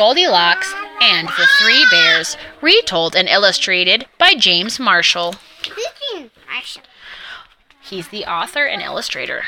[0.00, 0.72] Goldilocks
[1.02, 5.34] and the Three Bears, retold and illustrated by James Marshall.
[7.82, 9.42] He's the author and illustrator.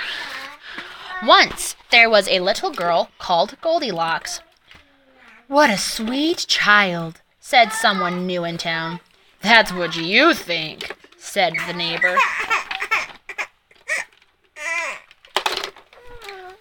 [1.24, 4.42] Once there was a little girl called Goldilocks.
[5.48, 9.00] What a sweet child, said someone new in town.
[9.40, 12.18] That's what you think, said the neighbor.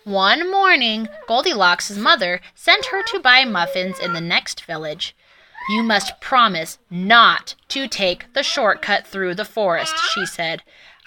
[0.04, 5.16] One morning, Goldilocks' mother sent her to buy muffins in the next village.
[5.70, 10.64] You must promise not to take the shortcut through the forest, she said.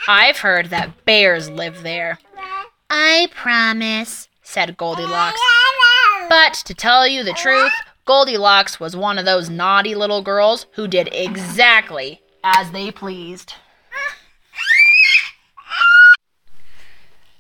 [0.07, 2.21] I've heard that bears live there.
[2.89, 5.41] I promise, said Goldilocks.
[6.29, 7.73] But to tell you the truth,
[8.05, 13.55] Goldilocks was one of those naughty little girls who did exactly as they pleased.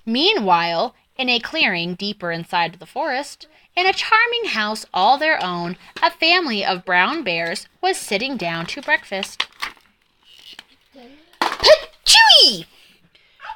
[0.04, 3.46] Meanwhile, in a clearing deeper inside the forest,
[3.76, 8.66] in a charming house all their own, a family of brown bears was sitting down
[8.66, 9.46] to breakfast.
[11.40, 12.66] Patchouli!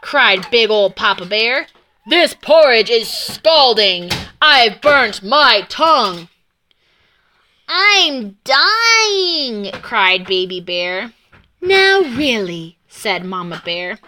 [0.00, 1.66] cried big old Papa Bear.
[2.06, 4.10] This porridge is scalding.
[4.40, 6.28] I've burnt my tongue.
[7.68, 11.12] I'm dying, cried Baby Bear.
[11.60, 13.98] Now, really, said Mama Bear,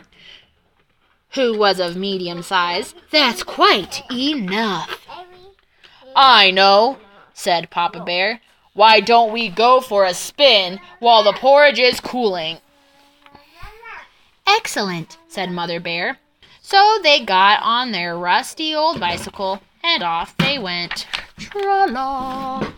[1.34, 5.06] who was of medium size, that's quite enough.
[6.14, 6.98] I know,
[7.32, 8.40] said Papa Bear.
[8.72, 12.58] Why don't we go for a spin while the porridge is cooling?
[14.46, 16.18] Excellent, said Mother Bear.
[16.60, 21.06] So they got on their rusty old bicycle and off they went.
[21.38, 22.72] Tra-la.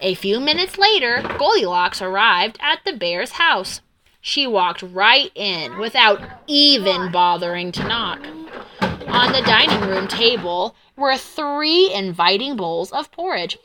[0.00, 3.80] A few minutes later, Goldilocks arrived at the bear's house.
[4.20, 8.26] She walked right in without even bothering to knock.
[8.80, 13.58] On the dining room table were three inviting bowls of porridge.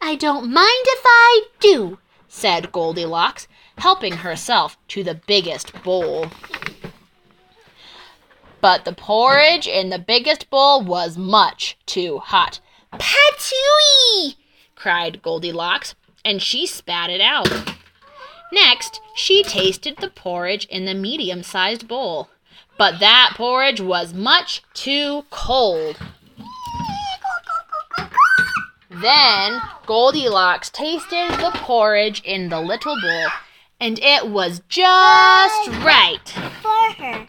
[0.00, 1.98] I don't mind if I do,
[2.28, 3.46] said Goldilocks,
[3.78, 6.26] helping herself to the biggest bowl.
[8.60, 12.60] But the porridge in the biggest bowl was much too hot.
[12.92, 14.36] Patooey!
[14.74, 15.94] cried Goldilocks,
[16.24, 17.48] and she spat it out.
[18.52, 22.28] Next, she tasted the porridge in the medium sized bowl.
[22.76, 25.98] But that porridge was much too cold.
[28.90, 33.26] Then Goldilocks tasted the porridge in the little bowl,
[33.78, 36.28] and it was just right.
[36.60, 37.28] For her.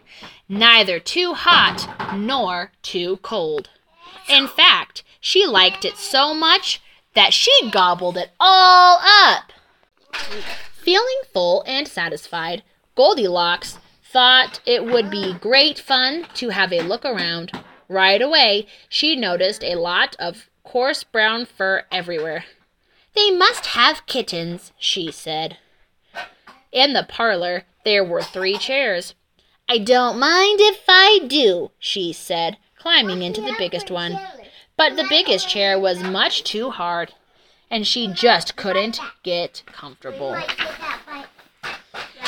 [0.49, 3.69] Neither too hot nor too cold.
[4.27, 6.81] In fact, she liked it so much
[7.13, 9.51] that she gobbled it all up.
[10.81, 12.63] Feeling full and satisfied,
[12.95, 17.51] Goldilocks thought it would be great fun to have a look around.
[17.87, 22.45] Right away, she noticed a lot of coarse brown fur everywhere.
[23.13, 25.57] They must have kittens, she said.
[26.71, 29.13] In the parlor, there were three chairs.
[29.69, 34.19] I don't mind if I do, she said, climbing into the biggest one.
[34.77, 37.13] But the biggest chair was much too hard,
[37.69, 40.37] and she just couldn't get comfortable.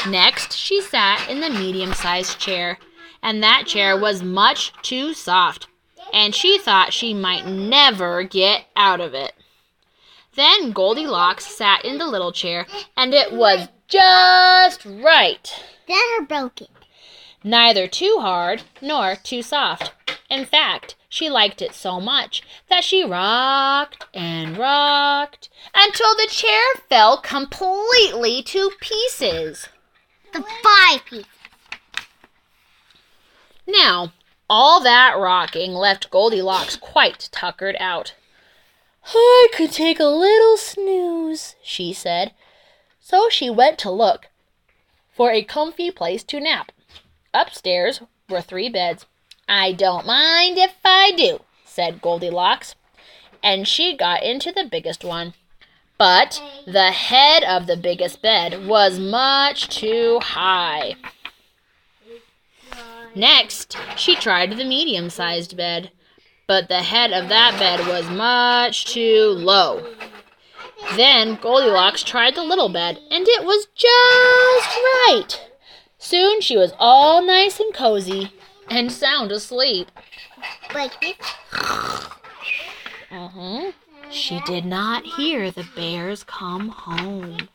[0.08, 2.78] Next, she sat in the medium sized chair,
[3.22, 5.68] and that chair was much too soft,
[6.12, 9.34] and she thought she might never get out of it.
[10.36, 12.66] Then Goldilocks sat in the little chair,
[12.98, 15.64] and it was just right.
[15.88, 16.72] Then her broke it.
[17.44, 19.94] Neither too hard nor too soft.
[20.30, 26.64] In fact, she liked it so much that she rocked and rocked until the chair
[26.90, 29.70] fell completely to pieces.
[30.34, 31.26] The five piece.
[33.68, 34.12] Now,
[34.50, 38.14] all that rocking left Goldilocks quite tuckered out.
[39.14, 42.34] I could take a little snooze, she said.
[43.00, 44.30] So she went to look
[45.12, 46.72] for a comfy place to nap.
[47.34, 49.06] Upstairs were three beds.
[49.48, 52.76] I don't mind if I do, said Goldilocks,
[53.44, 55.34] and she got into the biggest one.
[56.04, 60.96] But the head of the biggest bed was much too high.
[63.16, 65.92] Next, she tried the medium sized bed,
[66.46, 69.94] but the head of that bed was much too low.
[70.98, 74.78] Then Goldilocks tried the little bed, and it was just
[75.08, 75.50] right.
[75.98, 78.34] Soon she was all nice and cozy
[78.70, 79.88] and sound asleep.
[80.76, 81.16] Like this.
[83.10, 83.72] Uh-huh.
[84.14, 87.50] She did not hear the bears come home.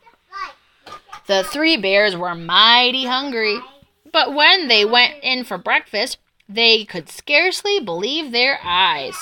[1.27, 3.59] The three bears were mighty hungry,
[4.11, 6.17] but when they went in for breakfast,
[6.49, 9.15] they could scarcely believe their eyes.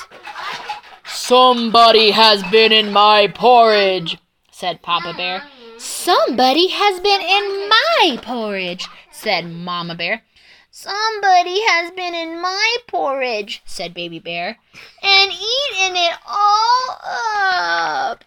[1.06, 4.18] Somebody has been in my porridge,
[4.52, 5.44] said Papa Bear.
[5.78, 10.24] Somebody has been in my porridge, said Mama Bear.
[10.72, 14.60] Somebody has been in my porridge, said Baby Bear,
[15.18, 18.24] and eaten it all up.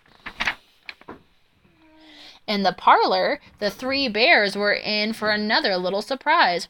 [2.47, 6.69] In the parlor, the three bears were in for another little surprise.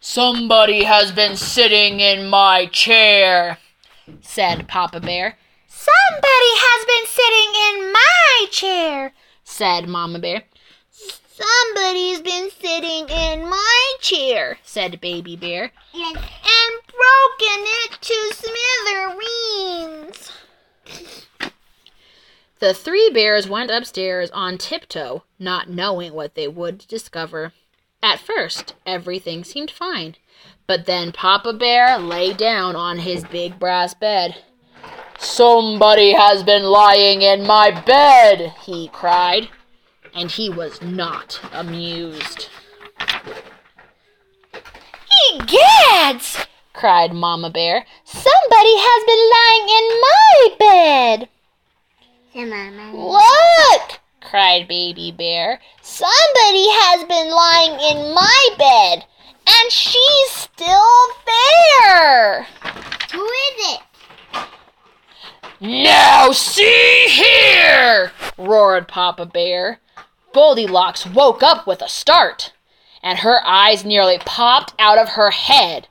[0.00, 3.58] Somebody has been sitting in my chair,
[4.20, 5.38] said Papa Bear.
[5.66, 7.54] Somebody has been sitting
[7.86, 9.12] in my chair,
[9.44, 10.42] said Mama Bear.
[10.90, 16.16] Somebody's been sitting in my chair, said Baby Bear, Yes.
[16.16, 20.30] and broken it to smithereens.
[22.64, 27.52] The three bears went upstairs on tiptoe, not knowing what they would discover.
[28.02, 30.16] At first, everything seemed fine,
[30.66, 34.36] but then Papa Bear lay down on his big brass bed.
[35.18, 39.50] Somebody has been lying in my bed, he cried,
[40.14, 42.48] and he was not amused.
[45.34, 46.46] Egads!
[46.72, 47.84] cried Mama Bear.
[48.04, 51.28] Somebody has been lying in my bed.
[52.34, 52.92] Mama.
[52.92, 54.00] Look!
[54.20, 55.60] cried Baby Bear.
[55.80, 59.04] Somebody has been lying in my bed,
[59.46, 62.42] and she's still there.
[63.12, 63.80] Who is it?
[65.60, 68.10] Now see here!
[68.36, 69.78] roared Papa Bear.
[70.32, 72.52] Goldilocks woke up with a start,
[73.00, 75.86] and her eyes nearly popped out of her head.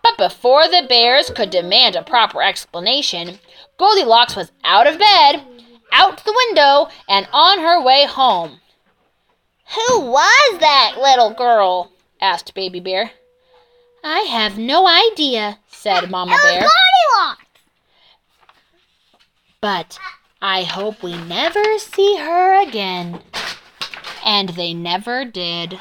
[0.00, 3.40] But before the bears could demand a proper explanation,
[3.78, 5.44] Goldilocks was out of bed,
[5.92, 8.60] out the window and on her way home.
[9.74, 11.92] Who was that little girl?
[12.20, 13.12] asked Baby Bear.
[14.04, 16.68] I have no idea, said Mama Bear.
[19.60, 19.98] But
[20.40, 23.20] I hope we never see her again.
[24.24, 25.78] And they never did.